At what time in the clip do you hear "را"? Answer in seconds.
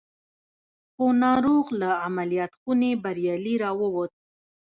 3.63-3.71